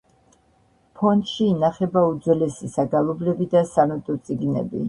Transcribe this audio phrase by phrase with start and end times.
[1.01, 4.77] ფონდში ინახება უძველესი საგალობლები და სანოტო წიგნები.